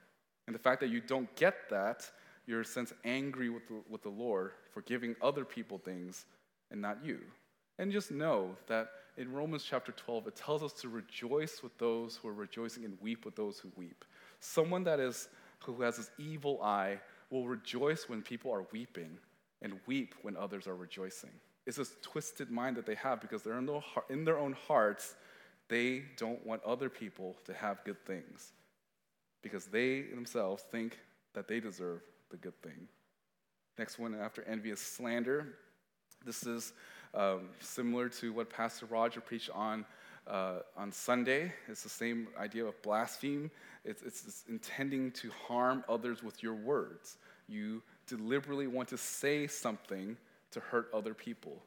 [0.46, 2.08] And the fact that you don't get that,
[2.46, 6.24] you're in a sense angry with the, with the Lord for giving other people things
[6.70, 7.18] and not you.
[7.78, 12.16] And just know that in Romans chapter 12, it tells us to rejoice with those
[12.16, 14.04] who are rejoicing and weep with those who weep.
[14.40, 15.28] Someone that is
[15.64, 17.00] who has this evil eye
[17.30, 19.18] will rejoice when people are weeping
[19.62, 21.30] and weep when others are rejoicing.
[21.66, 25.16] It's this twisted mind that they have because they're in their, in their own hearts,
[25.68, 28.52] they don't want other people to have good things
[29.42, 30.98] because they themselves think
[31.34, 32.86] that they deserve the good thing.
[33.78, 35.54] Next one after envy is slander.
[36.24, 36.72] This is
[37.14, 39.84] um, similar to what Pastor Roger preached on
[40.26, 41.52] uh, on Sunday.
[41.68, 43.50] It's the same idea of blaspheme.
[43.84, 47.18] It's, it's, it's, intending to harm others with your words.
[47.48, 50.16] You deliberately want to say something
[50.50, 51.62] to hurt other people.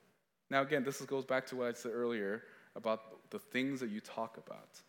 [0.50, 2.44] Now, again, this goes back to what I said earlier
[2.76, 4.82] about the things that you talk about.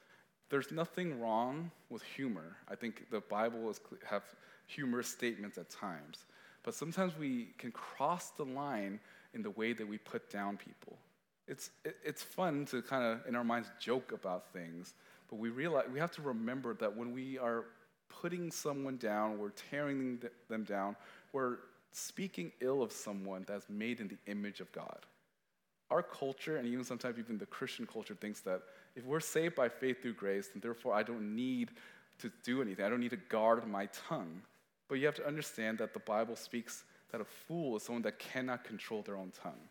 [0.49, 2.57] There's nothing wrong with humor.
[2.69, 4.25] I think the Bible is have
[4.67, 6.27] humorous statements at times.
[6.63, 9.01] But sometimes we can cross the line
[9.35, 10.99] in the way that we put down people.
[11.47, 11.71] It's,
[12.05, 14.95] it's fun to kind of, in our minds, joke about things,
[15.29, 17.65] but we realize we have to remember that when we are
[18.09, 20.97] putting someone down, we're tearing them down,
[21.33, 21.59] we're
[21.93, 24.99] speaking ill of someone that's made in the image of God.
[25.91, 28.63] Our culture, and even sometimes even the Christian culture, thinks that
[28.95, 31.71] if we're saved by faith through grace, then therefore I don't need
[32.19, 32.85] to do anything.
[32.85, 34.43] I don't need to guard my tongue.
[34.89, 38.19] But you have to understand that the Bible speaks that a fool is someone that
[38.19, 39.69] cannot control their own tongue.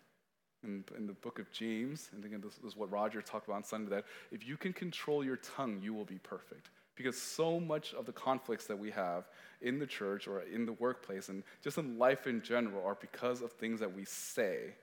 [0.63, 3.57] In, in the book of James, and again, this, this is what Roger talked about
[3.57, 6.69] on Sunday, that if you can control your tongue, you will be perfect.
[6.95, 9.29] Because so much of the conflicts that we have
[9.61, 13.41] in the church or in the workplace and just in life in general are because
[13.41, 14.73] of things that we say.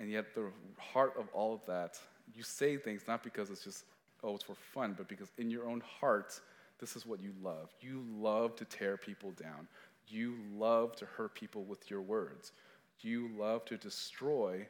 [0.00, 2.00] And yet, the heart of all of that,
[2.34, 3.84] you say things not because it's just,
[4.24, 6.40] oh, it's for fun, but because in your own heart,
[6.80, 7.70] this is what you love.
[7.80, 9.68] You love to tear people down.
[10.10, 12.52] You love to hurt people with your words.
[13.00, 14.66] You love to destroy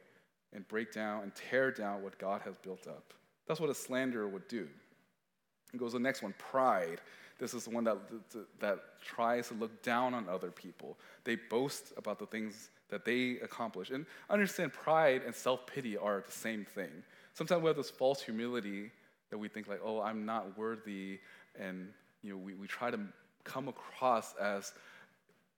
[0.53, 3.13] and break down and tear down what God has built up.
[3.47, 4.67] That's what a slanderer would do.
[5.73, 7.01] It goes to the next one pride.
[7.39, 7.97] This is the one that,
[8.59, 10.97] that tries to look down on other people.
[11.23, 13.89] They boast about the things that they accomplish.
[13.89, 16.91] And understand pride and self pity are the same thing.
[17.33, 18.91] Sometimes we have this false humility
[19.31, 21.19] that we think, like, oh, I'm not worthy.
[21.57, 21.87] And
[22.21, 22.99] you know, we, we try to
[23.43, 24.73] come across as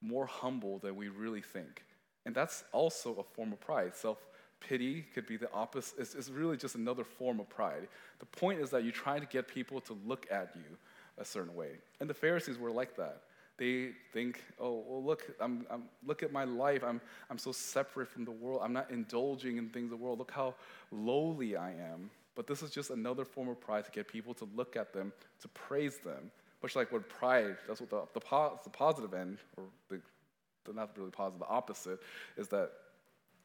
[0.03, 1.83] more humble than we really think.
[2.25, 3.95] And that's also a form of pride.
[3.95, 4.17] Self
[4.59, 7.87] pity could be the opposite, it's, it's, really just another form of pride.
[8.19, 10.77] The point is that you try to get people to look at you
[11.17, 11.71] a certain way.
[11.99, 13.23] And the Pharisees were like that.
[13.57, 16.83] They think, oh, well, look, I'm, I'm, look at my life.
[16.83, 18.61] I'm, I'm so separate from the world.
[18.63, 20.17] I'm not indulging in things of the world.
[20.17, 20.55] Look how
[20.91, 22.09] lowly I am.
[22.35, 25.13] But this is just another form of pride to get people to look at them,
[25.41, 26.31] to praise them.
[26.63, 29.99] Much like what pride, that's what the, the, the positive end, or the,
[30.65, 31.99] the not really positive, the opposite,
[32.37, 32.71] is that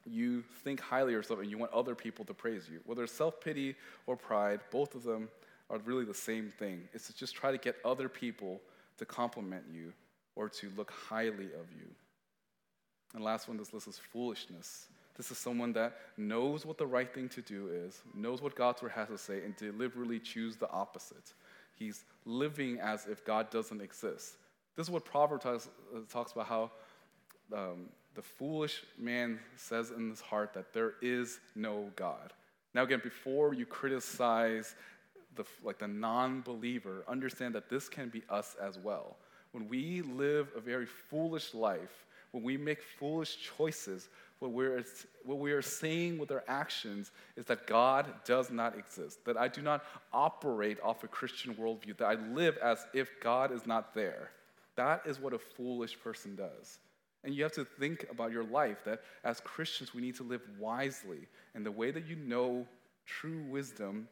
[0.06, 2.80] you think highly of yourself and you want other people to praise you.
[2.86, 3.74] Whether it's self pity
[4.06, 5.28] or pride, both of them
[5.68, 6.88] are really the same thing.
[6.94, 8.60] It's to just try to get other people
[8.98, 9.92] to compliment you
[10.36, 11.88] or to look highly of you.
[13.14, 14.86] And last one, this list is foolishness.
[15.16, 18.80] This is someone that knows what the right thing to do is, knows what God's
[18.82, 21.32] word has to say, and deliberately choose the opposite.
[21.78, 24.36] He's living as if God doesn't exist.
[24.76, 26.70] This is what Proverbs talks, uh, talks about how
[27.54, 32.32] um, the foolish man says in his heart that there is no God.
[32.74, 34.74] Now, again, before you criticize
[35.36, 39.16] the, like the non-believer, understand that this can be us as well.
[39.52, 44.84] When we live a very foolish life, when we make foolish choices, what we're,
[45.24, 49.48] what we are saying with our actions is that God does not exist, that I
[49.48, 53.94] do not operate off a Christian worldview, that I live as if God is not
[53.94, 54.30] there.
[54.76, 56.78] That is what a foolish person does.
[57.24, 60.42] And you have to think about your life that as Christians, we need to live
[60.58, 61.26] wisely.
[61.54, 62.66] And the way that you know
[63.06, 64.06] true wisdom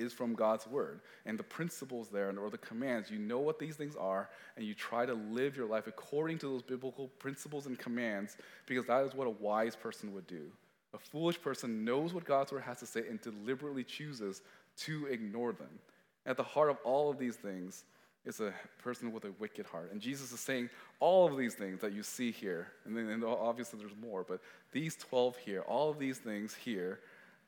[0.00, 1.00] is from God's word.
[1.26, 4.74] And the principles there, or the commands, you know what these things are, and you
[4.74, 8.36] try to live your life according to those biblical principles and commands,
[8.66, 10.46] because that is what a wise person would do.
[10.94, 14.42] A foolish person knows what God's word has to say and deliberately chooses
[14.78, 15.78] to ignore them.
[16.26, 17.84] At the heart of all of these things
[18.24, 19.90] is a person with a wicked heart.
[19.92, 23.24] And Jesus is saying all of these things that you see here, and then and
[23.24, 24.40] obviously there's more, but
[24.72, 27.00] these 12 here, all of these things here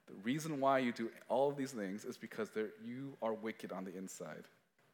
[0.07, 2.51] the reason why you do all of these things is because
[2.85, 4.45] you are wicked on the inside.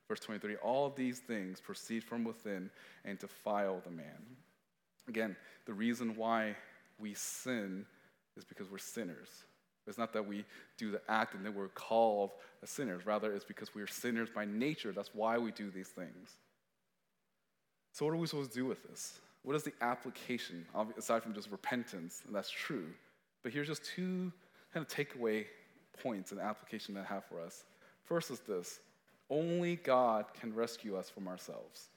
[0.08, 2.70] Verse 23 All these things proceed from within
[3.04, 4.36] and defile the man.
[5.08, 6.56] Again, the reason why
[6.98, 7.86] we sin
[8.36, 9.28] is because we're sinners.
[9.86, 10.44] It's not that we
[10.76, 12.32] do the act and then we're called
[12.64, 13.06] sinners.
[13.06, 14.92] Rather, it's because we are sinners by nature.
[14.92, 16.36] That's why we do these things.
[17.92, 19.18] So, what are we supposed to do with this?
[19.42, 20.66] What is the application,
[20.98, 22.20] aside from just repentance?
[22.26, 22.88] And that's true.
[23.42, 24.30] But here's just two
[24.72, 25.46] kind of takeaway
[26.02, 27.64] points and application that I have for us.
[28.04, 28.80] First is this
[29.30, 31.88] only God can rescue us from ourselves.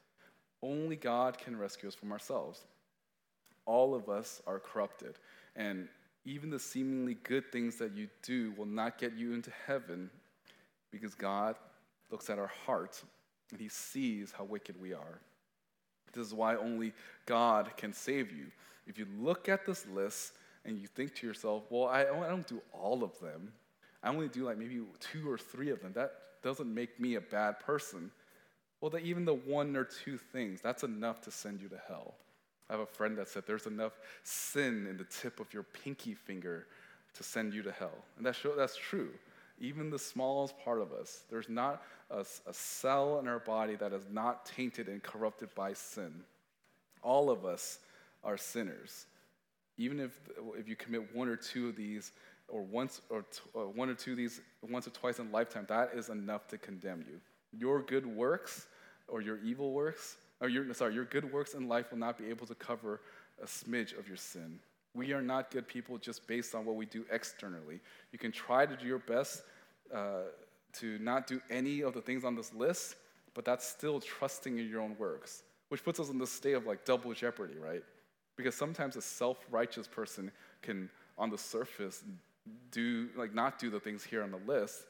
[0.61, 2.61] Only God can rescue us from ourselves.
[3.65, 5.15] All of us are corrupted,
[5.55, 5.87] and
[6.25, 10.09] even the seemingly good things that you do will not get you into heaven
[10.91, 11.55] because God
[12.11, 13.01] looks at our heart
[13.51, 15.19] and He sees how wicked we are.
[16.13, 16.93] This is why only
[17.25, 18.47] God can save you.
[18.85, 20.33] If you look at this list,
[20.65, 23.51] and you think to yourself, well, I, I don't do all of them.
[24.03, 25.93] I only do like maybe two or three of them.
[25.93, 28.11] That doesn't make me a bad person.
[28.79, 32.15] Well, that even the one or two things, that's enough to send you to hell.
[32.69, 36.13] I have a friend that said there's enough sin in the tip of your pinky
[36.13, 36.67] finger
[37.15, 38.05] to send you to hell.
[38.17, 39.09] And that show, that's true.
[39.59, 43.93] Even the smallest part of us, there's not a, a cell in our body that
[43.93, 46.23] is not tainted and corrupted by sin.
[47.03, 47.79] All of us
[48.23, 49.05] are sinners.
[49.81, 50.19] Even if,
[50.55, 52.11] if you commit one or two of these,
[52.47, 55.31] or once or, t- or one or two of these once or twice in a
[55.31, 57.19] lifetime, that is enough to condemn you.
[57.57, 58.67] Your good works
[59.07, 62.27] or your evil works, or your, sorry, your good works in life will not be
[62.27, 63.01] able to cover
[63.41, 64.59] a smidge of your sin.
[64.93, 67.79] We are not good people just based on what we do externally.
[68.11, 69.43] You can try to do your best
[69.93, 70.23] uh,
[70.73, 72.95] to not do any of the things on this list,
[73.33, 76.65] but that's still trusting in your own works, which puts us in this state of
[76.65, 77.83] like double jeopardy, right?
[78.35, 82.03] Because sometimes a self righteous person can, on the surface,
[82.71, 84.83] do like not do the things here on the list,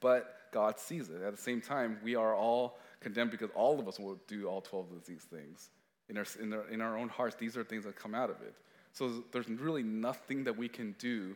[0.00, 1.22] but God sees it.
[1.22, 4.60] At the same time, we are all condemned because all of us will do all
[4.60, 5.70] 12 of these things.
[6.08, 8.36] In our, in, our, in our own hearts, these are things that come out of
[8.42, 8.54] it.
[8.92, 11.34] So there's really nothing that we can do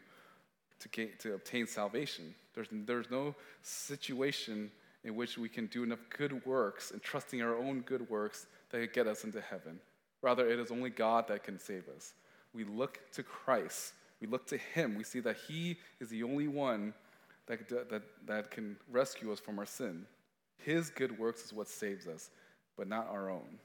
[0.80, 2.34] to, get, to obtain salvation.
[2.54, 4.70] There's, there's no situation
[5.04, 8.78] in which we can do enough good works and trusting our own good works that
[8.78, 9.80] could get us into heaven.
[10.22, 12.14] Rather, it is only God that can save us.
[12.52, 13.92] We look to Christ.
[14.20, 14.94] We look to Him.
[14.96, 16.92] We see that He is the only one
[17.46, 20.06] that, that, that can rescue us from our sin.
[20.58, 22.30] His good works is what saves us,
[22.76, 23.58] but not our own.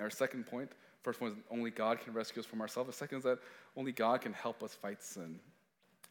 [0.00, 0.70] Our second point
[1.02, 2.90] first one is only God can rescue us from ourselves.
[2.90, 3.38] The second is that
[3.76, 5.40] only God can help us fight sin.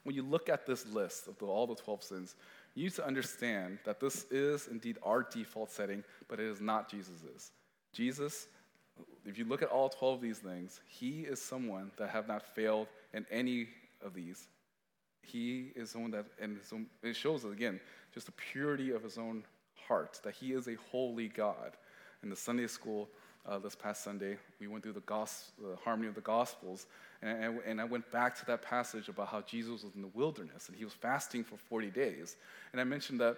[0.04, 2.36] When you look at this list of the, all the 12 sins,
[2.74, 6.90] you need to understand that this is indeed our default setting, but it is not
[6.90, 7.52] Jesus's.
[7.92, 8.48] Jesus,
[9.26, 12.44] if you look at all 12 of these things, he is someone that have not
[12.44, 13.68] failed in any
[14.04, 14.48] of these.
[15.22, 16.60] He is someone that, and
[17.04, 17.80] it shows again,
[18.14, 19.44] just the purity of his own
[19.88, 21.78] heart, that he is a holy God.
[22.24, 23.08] In the Sunday school
[23.46, 25.28] uh, this past Sunday, we went through the,
[25.62, 26.88] the harmony of the Gospels,
[27.22, 30.70] and, and I went back to that passage about how Jesus was in the wilderness
[30.70, 32.38] and he was fasting for 40 days.
[32.72, 33.38] And I mentioned that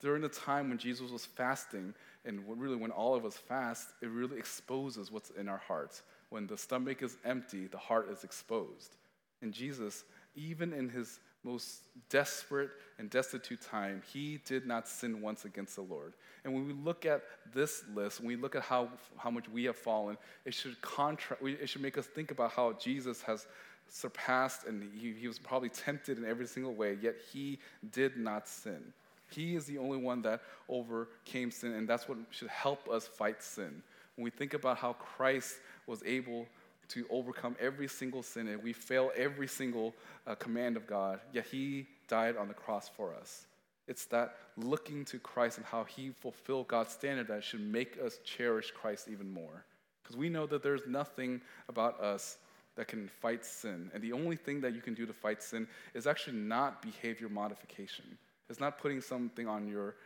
[0.00, 1.94] during the time when Jesus was fasting,
[2.24, 6.02] and really when all of us fast, it really exposes what's in our hearts.
[6.30, 8.96] When the stomach is empty, the heart is exposed.
[9.42, 10.04] And Jesus,
[10.34, 15.82] even in his most desperate and destitute time, he did not sin once against the
[15.82, 16.14] Lord.
[16.44, 17.22] And when we look at
[17.52, 20.16] this list, when we look at how, how much we have fallen,
[20.46, 23.46] it should, contra- it should make us think about how Jesus has
[23.88, 27.58] surpassed and he, he was probably tempted in every single way, yet he
[27.90, 28.92] did not sin.
[29.30, 33.42] He is the only one that overcame sin, and that's what should help us fight
[33.42, 33.82] sin.
[34.16, 35.56] When we think about how Christ
[35.86, 36.46] was able
[36.88, 39.94] to overcome every single sin and we fail every single
[40.26, 43.46] uh, command of God, yet He died on the cross for us.
[43.86, 48.18] It's that looking to Christ and how He fulfilled God's standard that should make us
[48.24, 49.64] cherish Christ even more.
[50.02, 52.36] Because we know that there's nothing about us
[52.76, 53.90] that can fight sin.
[53.94, 57.28] And the only thing that you can do to fight sin is actually not behavior
[57.28, 58.04] modification.
[58.50, 59.96] It's not putting something on your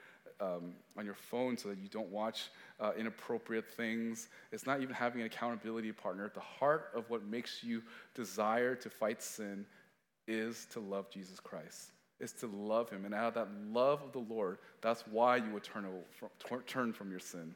[0.41, 4.29] um, on your phone so that you don't watch uh, inappropriate things.
[4.53, 6.31] It's not even having an accountability partner.
[6.33, 7.83] The heart of what makes you
[8.15, 9.67] desire to fight sin
[10.29, 11.91] is to love Jesus Christ.
[12.21, 15.51] Is to love Him, and out of that love of the Lord, that's why you
[15.53, 17.55] would turn, from, turn from your sin.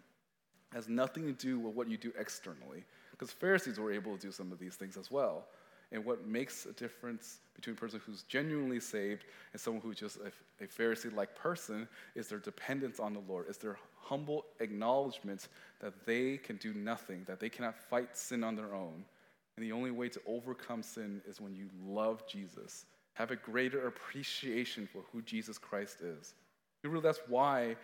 [0.73, 4.27] It has nothing to do with what you do externally, because Pharisees were able to
[4.27, 5.47] do some of these things as well.
[5.93, 10.17] And what makes a difference between a person who's genuinely saved and someone who's just
[10.17, 15.49] a, a Pharisee like person is their dependence on the Lord, is their humble acknowledgement
[15.81, 19.05] that they can do nothing, that they cannot fight sin on their own.
[19.57, 23.87] And the only way to overcome sin is when you love Jesus, have a greater
[23.87, 26.33] appreciation for who Jesus Christ is.
[26.83, 27.77] And really, that's why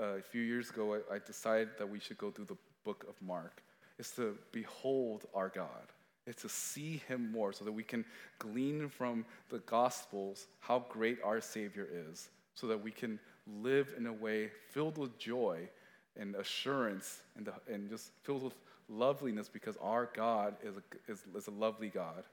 [0.00, 3.06] uh, a few years ago I, I decided that we should go through the book
[3.08, 3.62] of Mark,
[4.00, 5.92] is to behold our God
[6.26, 8.04] is to see him more so that we can
[8.38, 13.18] glean from the Gospels how great our Savior is, so that we can
[13.62, 15.68] live in a way filled with joy
[16.16, 18.54] and assurance and, the, and just filled with
[18.88, 22.24] loveliness because our God is a, is, is a lovely God.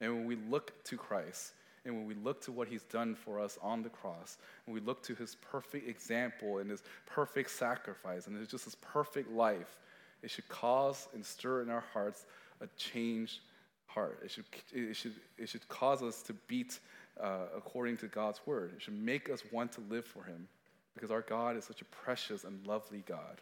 [0.00, 1.52] And when we look to Christ,
[1.84, 4.80] and when we look to what he's done for us on the cross, and we
[4.80, 9.78] look to his perfect example and his perfect sacrifice, and it's just his perfect life,
[10.22, 12.26] it should cause and stir in our hearts
[12.60, 13.40] a changed
[13.86, 14.20] heart.
[14.24, 16.78] It should, it should, it should cause us to beat
[17.20, 18.72] uh, according to God's word.
[18.76, 20.48] It should make us want to live for Him
[20.94, 23.40] because our God is such a precious and lovely God.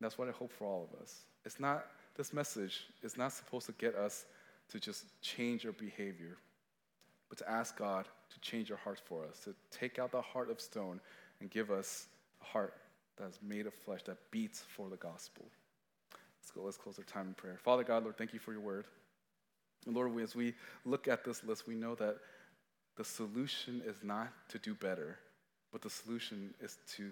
[0.00, 1.22] That's what I hope for all of us.
[1.44, 1.86] It's not,
[2.16, 4.26] this message is not supposed to get us
[4.68, 6.36] to just change our behavior,
[7.28, 10.50] but to ask God to change our hearts for us, to take out the heart
[10.50, 11.00] of stone
[11.40, 12.08] and give us
[12.42, 12.74] a heart
[13.16, 15.46] that's made of flesh that beats for the gospel.
[16.46, 17.58] Let's go, let's close our time in prayer.
[17.64, 18.84] Father God, Lord, thank you for your word.
[19.84, 22.18] And Lord, as we look at this list, we know that
[22.96, 25.18] the solution is not to do better,
[25.72, 27.10] but the solution is to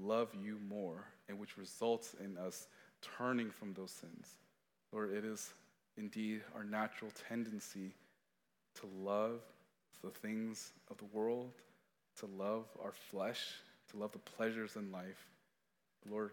[0.00, 2.68] love you more, and which results in us
[3.18, 4.36] turning from those sins.
[4.90, 5.52] Lord, it is
[5.98, 7.92] indeed our natural tendency
[8.80, 9.40] to love
[10.02, 11.52] the things of the world,
[12.20, 13.48] to love our flesh,
[13.90, 15.26] to love the pleasures in life.
[16.10, 16.30] Lord,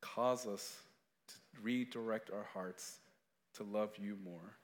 [0.00, 0.78] cause us
[1.62, 2.98] redirect our hearts
[3.54, 4.56] to love you more,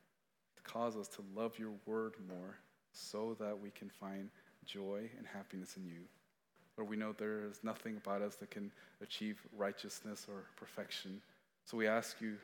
[0.57, 2.59] to cause us to love your word more,
[2.93, 4.31] so that we can find
[4.65, 6.01] joy and happiness in you.
[6.77, 8.71] Lord, we know there is nothing about us that can
[9.03, 11.21] achieve righteousness or perfection.
[11.65, 12.37] So we ask you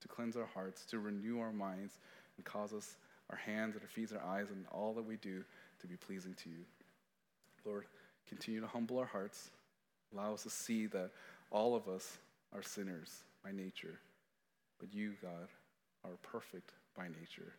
[0.00, 1.98] to cleanse our hearts, to renew our minds,
[2.36, 2.96] and cause us,
[3.30, 5.44] our hands, our feet, our eyes, and all that we do
[5.80, 6.64] to be pleasing to you.
[7.64, 7.84] Lord,
[8.28, 9.50] continue to humble our hearts.
[10.12, 11.10] Allow us to see that
[11.50, 12.18] all of us
[12.54, 14.00] are sinners by nature,
[14.80, 15.48] but you, God,
[16.04, 17.52] are perfect by nature.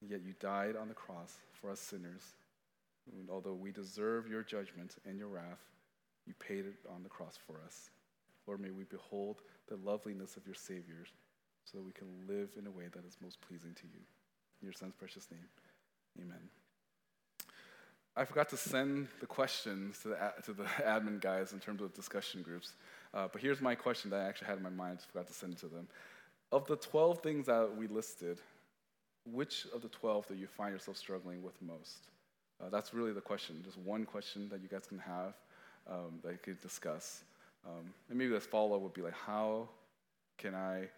[0.00, 2.34] And yet you died on the cross for us sinners.
[3.18, 5.62] And although we deserve your judgment and your wrath,
[6.26, 7.90] you paid it on the cross for us.
[8.46, 11.04] Lord, may we behold the loveliness of your Savior
[11.64, 14.00] so that we can live in a way that is most pleasing to you.
[14.60, 15.48] In your Son's precious name,
[16.20, 16.63] amen.
[18.16, 21.92] I forgot to send the questions to the, to the admin guys in terms of
[21.94, 22.74] discussion groups.
[23.12, 25.54] Uh, but here's my question that I actually had in my mind, forgot to send
[25.54, 25.88] it to them.
[26.52, 28.40] Of the 12 things that we listed,
[29.24, 32.06] which of the 12 do you find yourself struggling with most?
[32.62, 33.60] Uh, that's really the question.
[33.64, 35.34] Just one question that you guys can have
[35.90, 37.24] um, that you could discuss.
[37.66, 39.68] Um, and maybe this follow up would be like, how
[40.38, 40.88] can I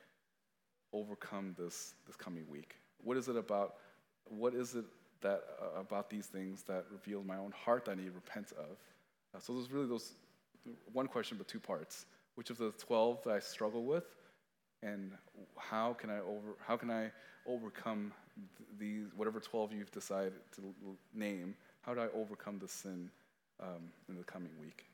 [0.93, 2.77] overcome this this coming week?
[3.03, 3.77] What is it about?
[4.29, 4.85] What is it
[5.21, 8.53] that uh, about these things that reveals my own heart that I need to repent
[8.53, 8.77] of?
[9.35, 10.13] Uh, so there's really those
[10.93, 12.07] one question, but two parts.
[12.35, 14.05] Which of the twelve that I struggle with,
[14.83, 15.13] and
[15.57, 17.11] how can I over how can I
[17.47, 18.13] overcome
[18.79, 20.75] these whatever twelve you've decided to
[21.15, 21.55] name?
[21.81, 23.11] How do I overcome the sin
[23.61, 24.87] um, in the coming week?